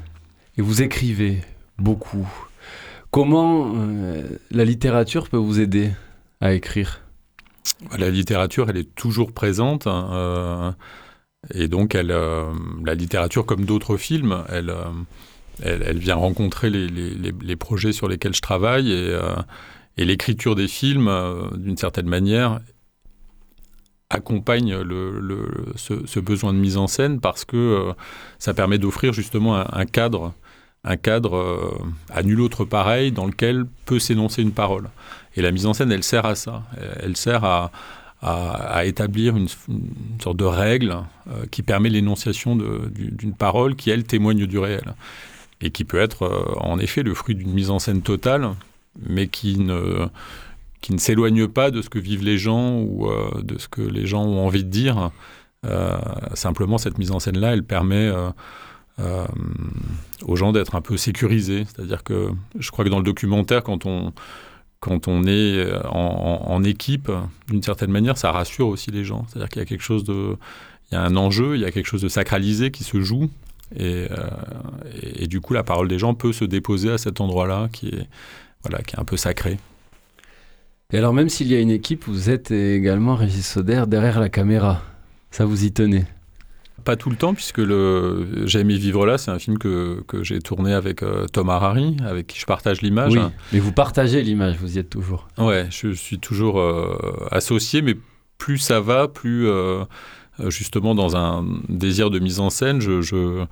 [0.58, 1.42] et vous écrivez
[1.78, 2.28] beaucoup.
[3.12, 5.92] Comment euh, la littérature peut vous aider
[6.42, 7.02] à écrire?
[7.98, 9.88] La littérature, elle est toujours présente.
[9.88, 10.72] Hein, euh,
[11.54, 12.52] et donc, euh,
[12.86, 18.92] la littérature, comme d'autres films, elle, vient rencontrer les, projets sur lesquels je travaille.
[18.92, 21.10] Et, l'écriture des films,
[21.56, 22.60] d'une certaine manière,
[24.10, 24.76] accompagne
[25.78, 27.94] ce, besoin de mise en scène parce que
[28.40, 30.34] ça permet d'offrir justement un cadre
[30.86, 31.72] un cadre euh,
[32.14, 34.90] à nul autre pareil dans lequel peut s'énoncer une parole.
[35.36, 36.64] Et la mise en scène, elle sert à ça.
[37.02, 37.72] Elle sert à,
[38.86, 39.48] établir une,
[40.22, 40.98] sorte de règle
[41.30, 44.96] euh, qui permet l'énonciation d'une parole qui, elle, témoigne du réel.
[45.62, 48.52] Et qui peut être, euh, en effet, le fruit d'une mise en scène totale,
[49.08, 50.08] mais qui ne,
[50.98, 53.10] s'éloigne pas de ce que vivent les gens ou
[53.42, 55.12] de ce que les gens ont envie de dire.
[56.34, 58.12] Simplement, cette mise en scène-là, elle permet
[60.24, 61.66] aux gens d'être un peu sécurisés.
[61.66, 64.14] C'est-à-dire que je crois que dans le documentaire, quand on,
[64.80, 67.12] quand on est en, en, équipe,
[67.50, 69.26] d'une certaine manière, ça rassure aussi les gens.
[69.28, 70.38] C'est-à-dire qu'il y a quelque chose de...
[70.92, 73.30] Il y a un enjeu, il y a quelque chose de sacralisé qui se joue.
[73.76, 77.88] Et, euh, du coup, la parole des gens peut se déposer à cet endroit-là qui
[77.90, 78.08] est,
[78.64, 79.58] voilà, qui est un peu sacré.
[80.94, 84.30] Et alors, même s'il y a une équipe, vous êtes également Régis Soder derrière la
[84.30, 84.84] caméra.
[85.32, 86.06] Ça vous y tenez
[86.86, 90.24] pas tout le temps, puisque le J'ai aimé vivre là, c'est un film que, que
[90.24, 93.14] j'ai tourné avec euh, Tom Harari, avec qui je partage l'image.
[93.14, 93.20] Oui,
[93.52, 95.28] mais vous partagez l'image, vous y êtes toujours.
[95.38, 96.98] Ouais, je suis toujours euh,
[97.32, 97.96] associé, mais
[98.38, 99.84] plus ça va, plus euh,
[100.48, 103.44] justement dans un désir de mise en scène, je, je,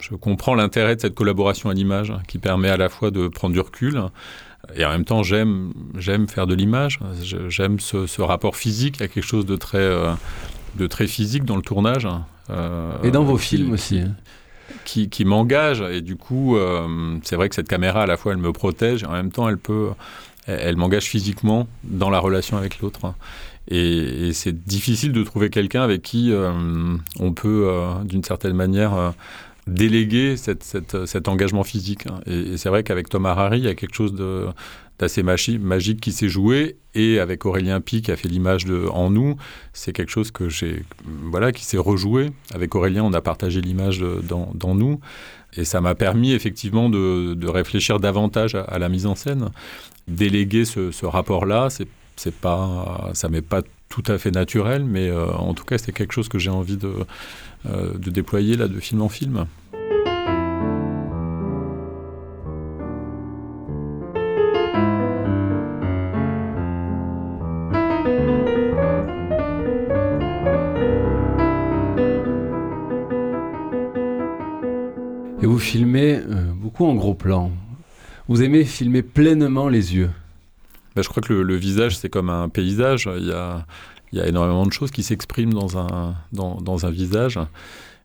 [0.00, 3.54] je comprends l'intérêt de cette collaboration à l'image, qui permet à la fois de prendre
[3.54, 4.00] du recul,
[4.74, 6.98] et en même temps, j'aime j'aime faire de l'image.
[7.48, 8.96] J'aime ce, ce, rapport physique.
[8.98, 10.12] Il y a quelque chose de très euh,
[10.76, 12.06] de très physique dans le tournage.
[12.06, 12.18] Euh,
[13.02, 14.02] et dans vos qui, films aussi.
[14.84, 15.80] Qui, qui m'engage.
[15.80, 19.02] Et du coup, euh, c'est vrai que cette caméra, à la fois, elle me protège.
[19.02, 19.90] Et en même temps, elle peut,
[20.46, 23.14] elle, elle m'engage physiquement dans la relation avec l'autre.
[23.68, 26.52] Et, et c'est difficile de trouver quelqu'un avec qui euh,
[27.18, 29.10] on peut, euh, d'une certaine manière, euh,
[29.66, 32.06] déléguer cette, cet engagement physique.
[32.26, 34.14] Et, et c'est vrai qu'avec Thomas Harari, il y a quelque chose
[34.98, 36.76] d'assez magique qui s'est joué.
[36.94, 39.36] Et avec Aurélien Pi qui a fait l'image de en nous
[39.74, 42.30] c'est quelque chose que j'ai voilà qui s'est rejoué.
[42.54, 45.00] Avec Aurélien on a partagé l'image dans, dans nous.
[45.56, 49.50] Et ça m'a permis effectivement de, de réfléchir davantage à, la mise en scène.
[50.08, 54.84] Déléguer ce, ce rapport là c'est c'est pas ça m'est pas tout à fait naturel
[54.84, 56.92] mais euh, en tout cas c'est quelque chose que j'ai envie de,
[57.66, 59.46] euh, de déployer là de film en film
[75.42, 77.52] Et vous filmez euh, beaucoup en gros plan.
[78.26, 80.10] Vous aimez filmer pleinement les yeux
[80.96, 83.08] ben, Je crois que le, visage, c'est comme un paysage.
[83.16, 87.38] Il y, a, énormément de choses qui s'expriment dans un, visage.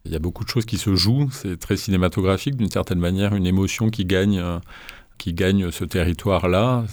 [0.06, 1.30] Il y a beaucoup de choses qui se jouent.
[1.32, 4.44] C'est très cinématographique, d'une certaine manière, une émotion qui gagne,
[5.18, 6.86] qui gagne ce territoire-là.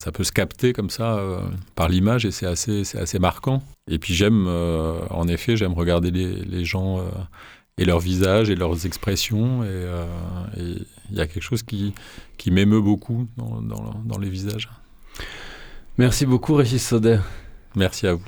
[0.00, 1.40] Ça peut se capter comme ça euh,
[1.74, 3.64] par l'image et c'est assez, assez marquant.
[3.90, 7.00] Et puis j'aime, euh, en effet, j'aime regarder les, gens.
[7.00, 7.08] Euh,
[7.78, 9.64] et leur visage et leurs expressions.
[9.64, 10.78] Et
[11.10, 11.94] il y a quelque chose qui,
[12.36, 14.68] qui m'émeut beaucoup dans, dans, dans, les visages.
[15.96, 17.18] Merci beaucoup, Régis Soder.
[17.74, 18.22] Merci à vous.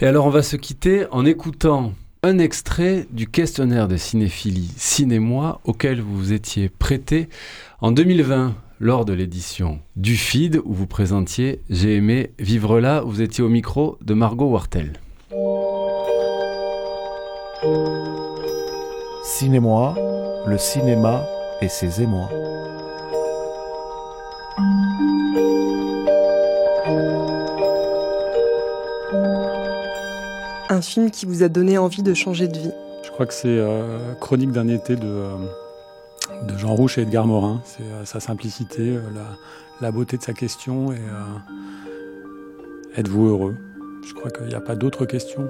[0.00, 5.60] Et alors, on va se quitter en écoutant un extrait du questionnaire de cinéphilie Cinémoi
[5.64, 7.28] auquel vous vous étiez prêté
[7.80, 13.02] en 2020 lors de l'édition du FID où vous présentiez J'ai aimé vivre là.
[13.02, 14.94] Vous étiez au micro de Margot Wartel.
[19.22, 19.94] Cinémoi,
[20.46, 21.26] le cinéma
[21.64, 22.28] et ses émois.
[30.68, 32.72] Un film qui vous a donné envie de changer de vie.
[33.04, 35.36] Je crois que c'est euh, Chronique d'un été de, euh,
[36.42, 37.62] de Jean Rouch et Edgar Morin.
[37.64, 39.36] C'est euh, sa simplicité, la,
[39.80, 41.00] la, beauté de sa question et
[42.96, 43.56] êtes-vous heureux?
[44.06, 45.48] Je crois qu'il n'y a pas d'autre question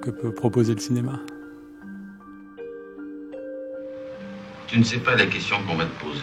[0.00, 1.20] que peut proposer le cinéma.
[4.66, 6.22] Tu ne sais pas la question qu'on va te poser.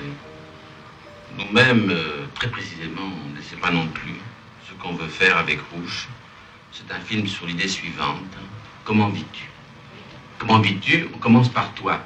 [1.37, 1.93] Nous-mêmes,
[2.35, 4.19] très précisément, on ne sait pas non plus
[4.67, 6.09] ce qu'on veut faire avec Rouge.
[6.71, 8.17] C'est un film sur l'idée suivante.
[8.83, 9.49] Comment vis-tu?
[10.39, 11.07] Comment vis-tu?
[11.15, 11.99] On commence par toi.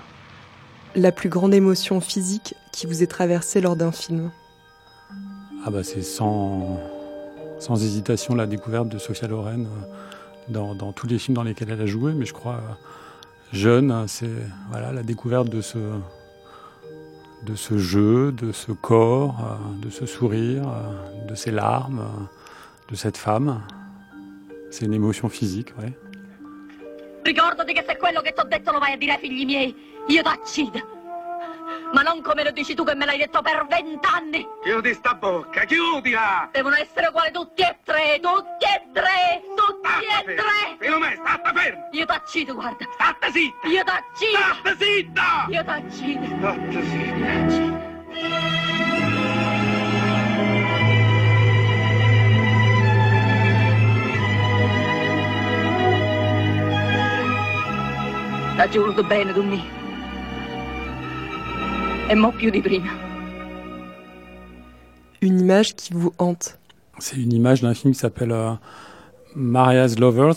[0.95, 4.31] La plus grande émotion physique qui vous est traversée lors d'un film?
[5.65, 6.79] Ah bah c'est sans,
[7.59, 9.69] sans hésitation la découverte de Sophia Loren euh,
[10.49, 12.73] dans, dans, tous les films dans lesquels elle a joué, mais je crois euh,
[13.51, 14.29] jeune, c'est
[14.69, 15.77] voilà la découverte de ce
[17.43, 20.65] de ce jeu, de ce corps, euh, de ce sourire,
[21.27, 22.27] de ces larmes,
[22.89, 23.61] de cette femme.
[24.69, 25.93] C'est une émotion physique, ouais.
[27.23, 29.75] Ricordati che se quello che ti ho detto lo vai a dire ai figli miei,
[30.07, 30.95] io t'accido.
[31.93, 34.47] Ma non come lo dici tu che me l'hai detto per vent'anni.
[34.63, 36.49] Chiudi sta bocca, chiudila!
[36.51, 39.41] Devono essere uguali tutti e tre, tutti e tre,
[39.87, 40.41] Statta e ferma.
[40.41, 40.77] tre.
[40.79, 41.87] Filomè, statta ferma!
[41.91, 42.85] Io t'accido, guarda.
[42.93, 43.67] Statta zitta!
[43.67, 44.37] Io t'accido.
[44.37, 45.45] Statta zitta!
[45.49, 46.25] Io t'accido.
[46.25, 47.85] Statta zitta!
[58.69, 59.63] Giurato bene me.
[62.09, 62.91] E mo più di prima.
[65.21, 66.57] Une image qui vous hante.
[66.99, 68.55] C'est une image d'un film qui s'appelle euh,
[69.35, 70.35] Maria's Lovers.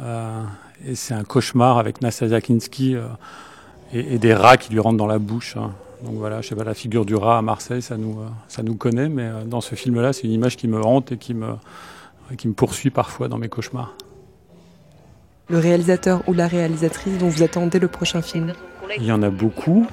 [0.00, 0.42] Euh,
[0.86, 3.06] et c'est un cauchemar avec Nastasia Kinski euh,
[3.92, 5.56] et, et, des rats qui lui rentrent dans la bouche.
[5.56, 5.72] hein.
[6.04, 8.62] Donc voilà, je sais pas, la figure du rat à Marseille, ça nous, euh, ça
[8.62, 11.54] nous connaît, mais dans ce film-là, c'est une image qui me hante et qui me,
[12.36, 13.94] qui me poursuit parfois dans mes cauchemars.
[15.48, 18.52] Le réalisateur ou la réalisatrice dont vous attendez le prochain film?
[18.96, 19.86] Il y en a beaucoup.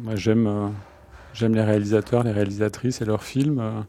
[0.00, 0.72] Moi, j'aime,
[1.32, 3.84] j'aime les réalisateurs, les réalisatrices et leurs films.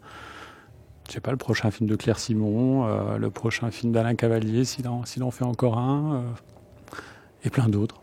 [1.08, 4.66] Je sais pas, le prochain film de Claire Simon, euh, le prochain film d'Alain Cavalier,
[4.66, 6.22] s'il en, fait encore un, euh,
[7.46, 8.02] et plein d'autres.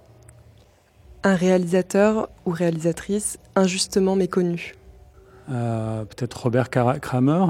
[1.22, 4.74] Un réalisateur ou réalisatrice injustement méconnu.
[5.50, 7.44] Euh, peut-être Robert Kramer.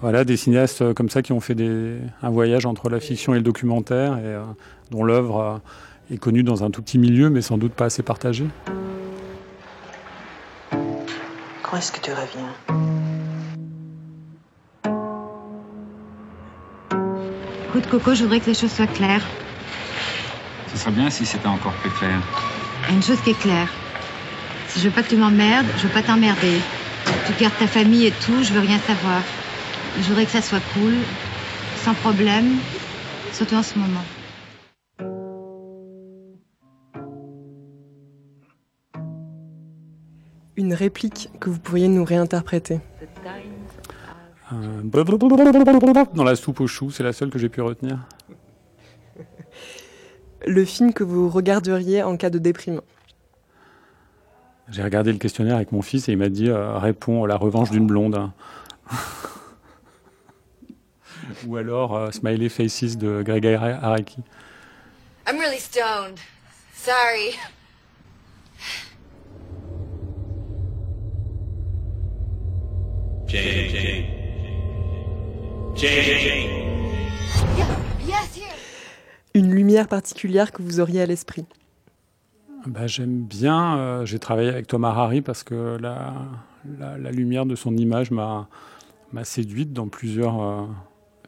[0.00, 3.36] voilà, des cinéastes comme ça qui ont fait des, un voyage entre la fiction et
[3.36, 4.36] le documentaire et
[4.90, 5.60] dont l'œuvre
[6.10, 8.46] est connue dans un tout petit milieu, mais sans doute pas assez partagée.
[11.70, 12.54] Quand est-ce que tu reviens
[17.68, 19.26] Écoute, Coco, je voudrais que les choses soient claires.
[20.72, 22.22] Ce serait bien si c'était encore plus clair.
[22.84, 23.68] Il y a une chose qui est claire.
[24.68, 26.58] Si je veux pas que tu m'emmerdes, je veux pas t'emmerder.
[27.26, 29.22] Tu gardes ta famille et tout, je veux rien savoir.
[29.98, 30.94] Je voudrais que ça soit cool,
[31.76, 32.60] sans problème,
[33.30, 34.06] surtout en ce moment.
[40.58, 42.80] Une réplique que vous pourriez nous réinterpréter.
[44.52, 44.82] Euh,
[46.14, 48.00] dans la soupe aux choux, c'est la seule que j'ai pu retenir.
[50.46, 52.80] Le film que vous regarderiez en cas de déprime.
[54.68, 57.36] J'ai regardé le questionnaire avec mon fils et il m'a dit euh, réponds à la
[57.36, 58.28] revanche d'une blonde.
[61.46, 64.22] Ou alors euh, Smiley Faces de Greg Araki.
[65.28, 66.18] I'm really stoned.
[66.74, 67.36] Sorry.
[73.28, 74.04] Jane, Jane.
[75.76, 76.48] Jane.
[79.34, 81.44] Une lumière particulière que vous auriez à l'esprit.
[82.66, 86.14] Bah, J'aime bien, euh, j'ai travaillé avec Thomas Harry parce que la,
[86.78, 88.48] la, la lumière de son image m'a
[89.24, 90.64] séduite dans plusieurs euh,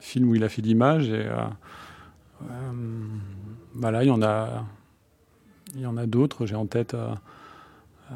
[0.00, 1.08] films où il a fait l'image.
[1.10, 1.44] Et euh,
[3.74, 4.64] voilà, il y en a,
[5.74, 6.46] il y en a d'autres.
[6.46, 7.14] J'ai en tête euh,
[8.11, 8.14] euh,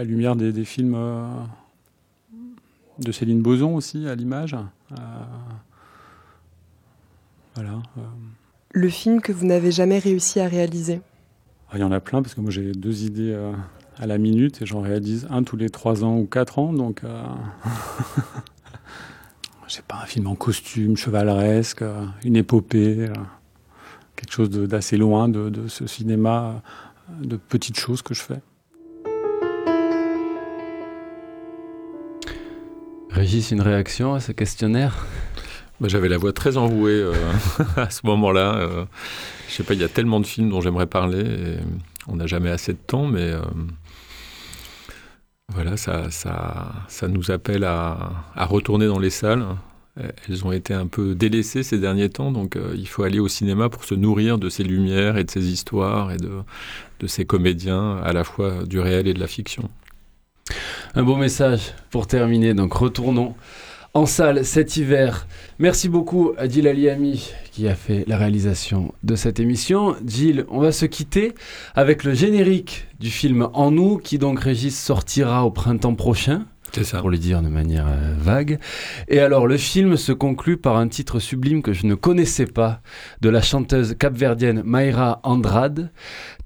[0.00, 1.28] la lumière des, des films euh,
[2.98, 4.54] de Céline Boson aussi à l'image.
[4.54, 4.96] Euh,
[7.54, 7.82] voilà.
[7.98, 8.00] euh.
[8.70, 11.02] Le film que vous n'avez jamais réussi à réaliser.
[11.70, 13.38] Ah, Il y en a plein parce que moi j'ai deux idées
[13.98, 16.72] à la minute et j'en réalise un tous les trois ans ou quatre ans.
[16.72, 17.22] Donc, euh...
[19.68, 21.84] je sais pas, un film en costume, chevaleresque,
[22.24, 23.12] une épopée, euh,
[24.16, 26.62] quelque chose d'assez loin de, de ce cinéma
[27.20, 28.40] de petites choses que je fais.
[33.20, 35.04] Régis, une réaction à ce questionnaire?
[35.78, 37.12] Bah, J'avais la voix très enrouée euh,
[37.76, 38.54] à ce moment-là.
[38.54, 38.86] Euh,
[39.46, 41.20] je sais pas, il y a tellement de films dont j'aimerais parler.
[41.20, 41.56] Et
[42.08, 43.42] on n'a jamais assez de temps, mais euh,
[45.52, 49.44] voilà, ça, ça, nous appelle à, retourner dans les salles.
[50.26, 53.28] Elles ont été un peu délaissées ces derniers temps, donc euh, il faut aller au
[53.28, 57.98] cinéma pour se nourrir de ces lumières et de ces histoires et de ces comédiens,
[57.98, 59.68] à la fois du réel et de la fiction.
[60.94, 63.34] Un beau message pour terminer, donc retournons
[63.94, 65.26] en salle cet hiver.
[65.58, 69.96] Merci beaucoup à Gilles Aliami qui a fait la réalisation de cette émission.
[70.06, 71.34] Gilles, on va se quitter
[71.74, 76.46] avec le générique du film En nous qui donc Régis sortira au printemps prochain.
[76.72, 77.00] C'est ça.
[77.00, 78.60] Pour le dire de manière euh, vague.
[79.08, 82.80] Et alors, le film se conclut par un titre sublime que je ne connaissais pas
[83.20, 85.90] de la chanteuse capverdienne Mayra Andrade,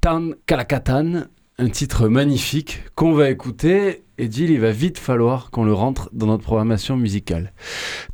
[0.01, 1.25] Tan Kalakatan,
[1.59, 4.05] un titre magnifique qu'on va écouter.
[4.19, 7.53] Et Gilles, il va vite falloir qu'on le rentre dans notre programmation musicale.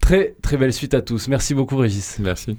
[0.01, 1.28] Très, très belle suite à tous.
[1.28, 2.18] Merci beaucoup, Régis.
[2.20, 2.57] Merci.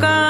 [0.00, 0.29] пока.